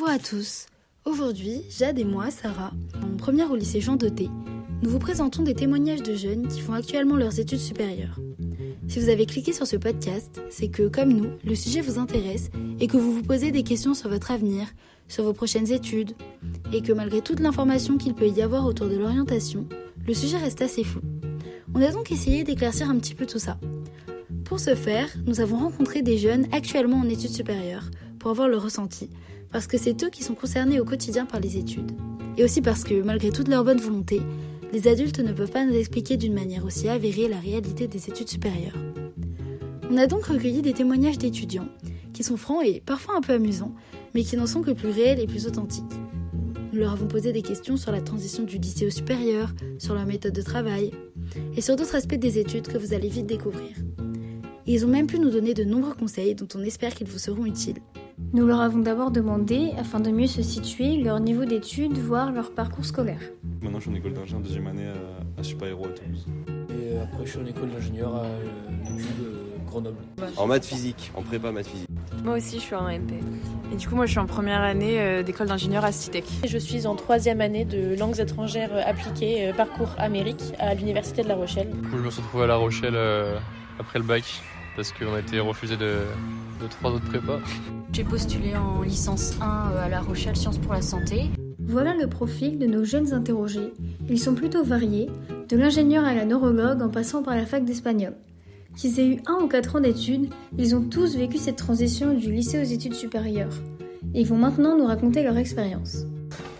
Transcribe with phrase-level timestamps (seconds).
[0.00, 0.64] Bonjour à tous.
[1.04, 4.30] Aujourd'hui, Jade et moi, Sarah, en première au lycée Jean Doté,
[4.82, 8.18] nous vous présentons des témoignages de jeunes qui font actuellement leurs études supérieures.
[8.88, 12.48] Si vous avez cliqué sur ce podcast, c'est que, comme nous, le sujet vous intéresse
[12.80, 14.68] et que vous vous posez des questions sur votre avenir,
[15.06, 16.12] sur vos prochaines études,
[16.72, 19.68] et que malgré toute l'information qu'il peut y avoir autour de l'orientation,
[20.06, 21.02] le sujet reste assez flou.
[21.74, 23.58] On a donc essayé d'éclaircir un petit peu tout ça.
[24.46, 28.62] Pour ce faire, nous avons rencontré des jeunes actuellement en études supérieures pour avoir leur
[28.62, 29.10] ressenti,
[29.52, 31.92] parce que c'est eux qui sont concernés au quotidien par les études.
[32.36, 34.20] Et aussi parce que, malgré toute leur bonne volonté,
[34.72, 38.28] les adultes ne peuvent pas nous expliquer d'une manière aussi avérée la réalité des études
[38.28, 38.78] supérieures.
[39.90, 41.68] On a donc recueilli des témoignages d'étudiants,
[42.12, 43.74] qui sont francs et parfois un peu amusants,
[44.14, 45.84] mais qui n'en sont que plus réels et plus authentiques.
[46.72, 50.06] Nous leur avons posé des questions sur la transition du lycée au supérieur, sur leur
[50.06, 50.92] méthode de travail,
[51.56, 53.76] et sur d'autres aspects des études que vous allez vite découvrir.
[54.66, 57.44] ils ont même pu nous donner de nombreux conseils dont on espère qu'ils vous seront
[57.44, 57.78] utiles.
[58.32, 62.52] Nous leur avons d'abord demandé, afin de mieux se situer, leur niveau d'études, voire leur
[62.52, 63.20] parcours scolaire.
[63.60, 66.26] Maintenant, je suis en école d'ingénieur deuxième année à, à Super Héros à Toulouse.
[66.48, 69.96] Et euh, après, je suis en école d'ingénieur à euh, Grenoble.
[70.36, 71.88] En maths physique, en prépa maths physique.
[72.22, 73.14] Moi aussi, je suis en MP.
[73.72, 76.24] Et du coup, moi, je suis en première année euh, d'école d'ingénieur à Citec.
[76.46, 81.34] Je suis en troisième année de langues étrangères appliquées, parcours Amérique, à l'Université de La
[81.34, 81.70] Rochelle.
[81.70, 82.96] Du coup, je me suis retrouvé à La Rochelle
[83.78, 84.24] après le bac
[84.76, 85.98] parce qu'on a été refusé de,
[86.60, 87.40] de trois autres prépas.
[87.92, 91.30] J'ai postulé en licence 1 à La Rochelle Sciences pour la Santé.
[91.58, 93.72] Voilà le profil de nos jeunes interrogés.
[94.08, 95.08] Ils sont plutôt variés,
[95.48, 98.14] de l'ingénieur à la neurologue en passant par la fac d'espagnol.
[98.76, 102.32] Qu'ils aient eu un ou quatre ans d'études, ils ont tous vécu cette transition du
[102.32, 103.52] lycée aux études supérieures.
[104.14, 106.06] Et ils vont maintenant nous raconter leur expérience.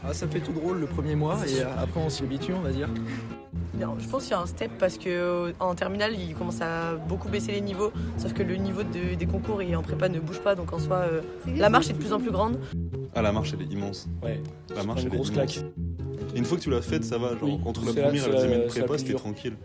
[0.05, 2.73] Ah, ça fait tout drôle le premier mois et après on s'y habitue, on va
[2.73, 2.89] dire.
[3.99, 7.29] Je pense qu'il y a un step parce que en terminale, il commence à beaucoup
[7.29, 10.55] baisser les niveaux, sauf que le niveau des concours et en prépa ne bouge pas,
[10.55, 11.21] donc en soi, euh,
[11.57, 12.59] la marche est de plus en plus grande.
[13.15, 14.09] Ah, la marche elle est immense.
[14.23, 14.41] Ouais.
[14.75, 15.53] La marche une elle est grosse immense.
[15.55, 15.65] claque.
[16.35, 17.31] Et une fois que tu l'as faite, ça va.
[17.31, 19.57] Genre, Oui, entre la première et la deuxième prépa, c'était tranquille.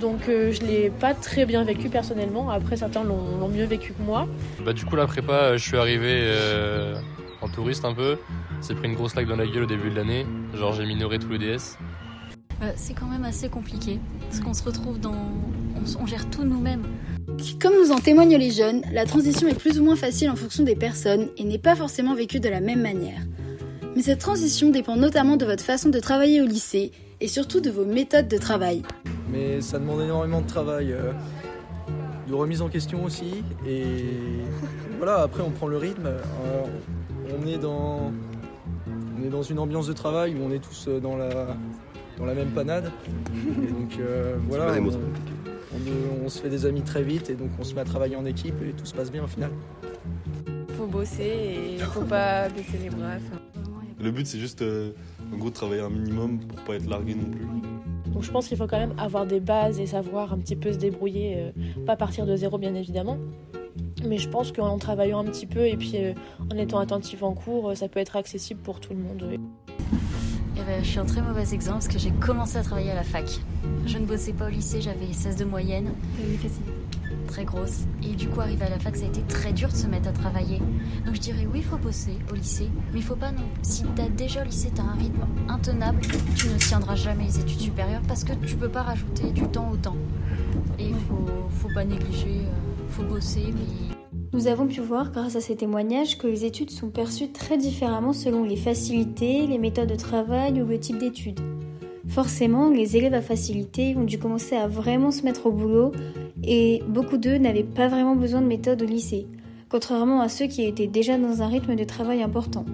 [0.00, 2.50] Donc euh, je l'ai pas très bien vécu personnellement.
[2.50, 4.26] Après, certains l'ont mieux vécu que moi.
[4.64, 6.94] Bah, du coup, la prépa, je suis arrivé euh,
[7.40, 8.18] en touriste un peu.
[8.60, 10.26] C'est pris une grosse claque dans la gueule au début de l'année.
[10.54, 11.78] Genre, j'ai minoré tous les DS.
[12.62, 15.14] Euh, c'est quand même assez compliqué parce qu'on se retrouve dans.
[16.00, 16.84] On, gère tout nous-mêmes.
[17.60, 20.64] Comme nous en témoignent les jeunes, la transition est plus ou moins facile en fonction
[20.64, 23.20] des personnes et n'est pas forcément vécue de la même manière.
[23.94, 27.70] Mais cette transition dépend notamment de votre façon de travailler au lycée et surtout de
[27.70, 28.82] vos méthodes de travail.
[29.30, 31.12] Mais ça demande énormément de travail, euh,
[32.26, 33.44] de remise en question aussi.
[33.66, 33.94] Et
[34.96, 36.06] voilà, après on prend le rythme.
[36.06, 36.62] Euh,
[37.38, 38.12] on, est dans,
[38.88, 41.54] on est dans une ambiance de travail où on est tous dans la,
[42.18, 42.90] dans la même panade.
[43.62, 44.74] Et donc euh, voilà,
[46.24, 48.24] on, se fait des amis très vite et donc on se met à travailler en
[48.24, 49.50] équipe et tout se passe bien au final.
[50.76, 53.16] Faut bosser et faut pas baisser les bras.
[53.98, 54.92] Le but, c'est juste, euh,
[55.32, 57.46] en gros, de travailler un minimum pour pas être largué non plus.
[58.12, 60.72] Donc je pense qu'il faut quand même avoir des bases et savoir un petit peu
[60.72, 63.18] se débrouiller, euh, pas partir de zéro bien évidemment.
[64.06, 66.12] Mais je pense qu'en travaillant un petit peu et puis euh,
[66.52, 69.38] en étant attentif en cours, ça peut être accessible pour tout le monde.
[70.66, 73.40] Je suis un très mauvais exemple parce que j'ai commencé à travailler à la fac.
[73.86, 75.92] Je ne bossais pas au lycée, j'avais 16 de moyenne.
[77.28, 77.84] Très grosse.
[78.02, 80.08] Et du coup, arrivé à la fac, ça a été très dur de se mettre
[80.08, 80.58] à travailler.
[81.04, 83.44] Donc je dirais oui, il faut bosser au lycée, mais il faut pas non.
[83.62, 86.00] Si t'as déjà au lycée, t'as un rythme intenable,
[86.34, 89.70] tu ne tiendras jamais les études supérieures parce que tu peux pas rajouter du temps
[89.70, 89.96] au temps.
[90.78, 93.95] Et il faut, faut pas négliger, euh, faut bosser, mais
[94.36, 98.12] Nous avons pu voir grâce à ces témoignages que les études sont perçues très différemment
[98.12, 101.40] selon les facilités, les méthodes de travail ou le type d'études.
[102.06, 105.92] Forcément, les élèves à facilité ont dû commencer à vraiment se mettre au boulot
[106.44, 109.26] et beaucoup d'eux n'avaient pas vraiment besoin de méthode au lycée,
[109.70, 112.66] contrairement à ceux qui étaient déjà dans un rythme de travail important.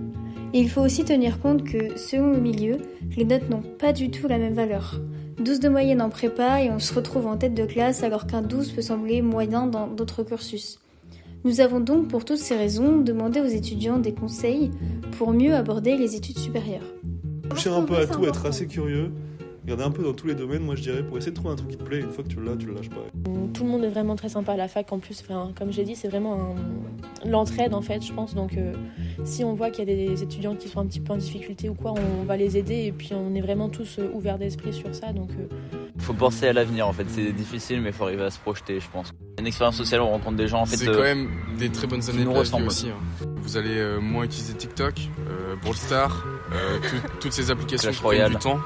[0.55, 2.79] Il faut aussi tenir compte que, selon le milieu,
[3.17, 5.01] les notes n'ont pas du tout la même valeur.
[5.39, 8.43] 12 de moyenne en prépa et on se retrouve en tête de classe alors qu'un
[8.43, 10.81] 12 peut sembler moyen dans d'autres cursus.
[11.45, 14.71] Nous avons donc pour toutes ces raisons demandé aux étudiants des conseils
[15.19, 16.87] pour mieux aborder les études supérieures.
[17.51, 19.11] Toucher un peu à tout, être assez curieux,
[19.65, 21.57] regarder un peu dans tous les domaines, moi je dirais, pour essayer de trouver un
[21.57, 21.99] truc qui te plaît.
[22.01, 23.03] Une fois que tu l'as, tu le lâches pas.
[23.53, 25.21] Tout le monde est vraiment très sympa à la fac en plus.
[25.21, 28.35] Enfin, comme j'ai dit, c'est vraiment un- l'entraide en fait, je pense.
[28.35, 28.73] Donc euh,
[29.25, 31.69] si on voit qu'il y a des étudiants qui sont un petit peu en difficulté
[31.69, 34.73] ou quoi, on va les aider et puis on est vraiment tous euh, ouverts d'esprit
[34.73, 35.13] sur ça.
[35.13, 35.47] Donc euh,
[35.99, 37.05] faut penser à l'avenir en fait.
[37.09, 39.13] C'est difficile, mais il faut arriver à se projeter, je pense.
[39.39, 40.77] Une expérience sociale, on rencontre des gens en fait.
[40.77, 42.89] C'est euh, quand même des très bonnes années nous de la vie aussi.
[42.91, 43.27] hein.
[43.43, 44.95] Vous allez euh, moins utiliser TikTok,
[45.29, 48.61] euh, Brawl Star, euh, tout- toutes ces applications Clash qui prennent du temps.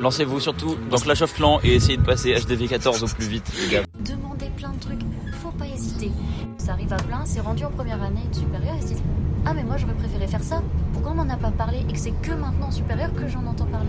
[0.00, 3.50] Lancez-vous surtout dans Clash of Clans et essayez de passer HDV 14 au plus vite,
[3.60, 3.82] les gars.
[3.98, 5.00] demander plein de trucs,
[5.42, 6.12] faut pas hésiter.
[6.58, 9.02] Ça arrive à plein, c'est rendu en première année de supérieure et se disent
[9.46, 10.62] Ah, mais moi j'aurais préféré faire ça.
[10.92, 13.66] Pourquoi on m'en a pas parlé et que c'est que maintenant supérieur que j'en entends
[13.66, 13.88] parler?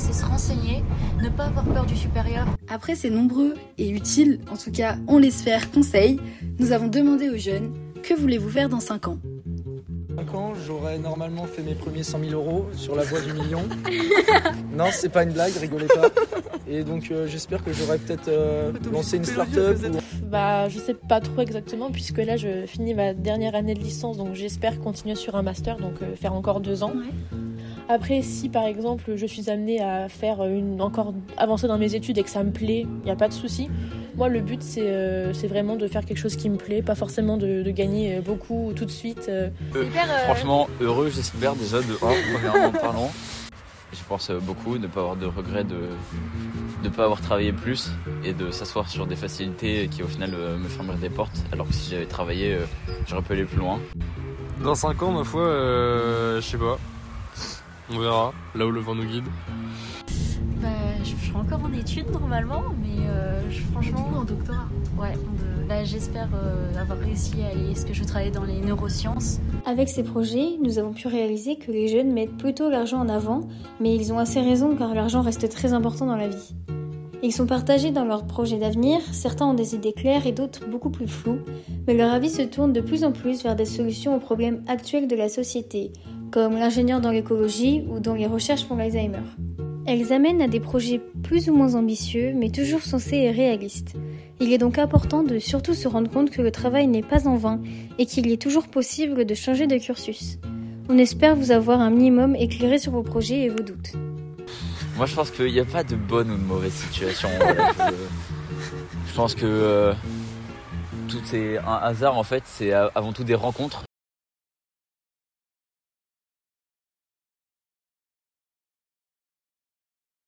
[0.00, 0.82] C'est se renseigner,
[1.22, 2.46] ne pas avoir peur du supérieur.
[2.68, 6.18] Après ces nombreux et utiles, en tout cas on l'espère, conseils,
[6.58, 9.18] nous avons demandé aux jeunes que voulez-vous faire dans 5 ans?
[10.16, 13.62] 5 ans, j'aurais normalement fait mes premiers 100 000 euros sur la voie du million.
[14.74, 16.08] non, c'est pas une blague, rigolez pas.
[16.66, 19.76] Et donc euh, j'espère que j'aurais peut-être euh, lancé une start-up.
[19.92, 19.98] Ou...
[20.26, 24.16] Bah, je sais pas trop exactement, puisque là je finis ma dernière année de licence,
[24.16, 26.92] donc j'espère continuer sur un master, donc euh, faire encore deux ans.
[27.92, 32.18] Après, si par exemple je suis amenée à faire une encore avancer dans mes études
[32.18, 33.68] et que ça me plaît, il n'y a pas de souci.
[34.14, 37.36] Moi, le but c'est c'est vraiment de faire quelque chose qui me plaît, pas forcément
[37.36, 39.28] de, de gagner beaucoup tout de suite.
[40.26, 41.96] Franchement, heureux, j'espère déjà de 1,
[42.32, 43.10] premièrement parlant.
[43.92, 45.88] Je pense beaucoup ne pas avoir de regrets de
[46.84, 47.90] ne pas avoir travaillé plus
[48.22, 51.74] et de s'asseoir sur des facilités qui au final me fermeraient des portes alors que
[51.74, 52.56] si j'avais travaillé
[53.08, 53.80] j'aurais pu aller plus loin.
[54.62, 56.78] Dans 5 ans ma foi euh, je sais pas.
[57.92, 59.24] On verra là où le vent nous guide.
[60.62, 60.68] Bah,
[61.02, 64.68] je suis encore en études normalement mais euh, je, franchement en doctorat.
[64.98, 65.14] Ouais,
[65.68, 69.40] bah, j'espère euh, avoir réussi à aller ce que je travaille dans les neurosciences.
[69.66, 73.40] Avec ces projets, nous avons pu réaliser que les jeunes mettent plutôt l'argent en avant,
[73.80, 76.54] mais ils ont assez raison car l'argent reste très important dans la vie.
[77.22, 80.88] Ils sont partagés dans leurs projets d'avenir, certains ont des idées claires et d'autres beaucoup
[80.88, 81.40] plus floues,
[81.86, 85.06] mais leur avis se tourne de plus en plus vers des solutions aux problèmes actuels
[85.06, 85.92] de la société,
[86.30, 89.22] comme l'ingénieur dans l'écologie ou dans les recherches pour l'Alzheimer.
[89.86, 93.94] Elles amènent à des projets plus ou moins ambitieux, mais toujours sensés et réalistes.
[94.38, 97.36] Il est donc important de surtout se rendre compte que le travail n'est pas en
[97.36, 97.60] vain
[97.98, 100.38] et qu'il est toujours possible de changer de cursus.
[100.88, 103.92] On espère vous avoir un minimum éclairé sur vos projets et vos doutes.
[104.96, 107.28] Moi je pense qu'il n'y a pas de bonne ou de mauvaise situation.
[107.40, 107.92] je,
[109.08, 109.92] je, pense que euh,
[111.08, 113.84] tout est un hasard en fait, c'est avant tout des rencontres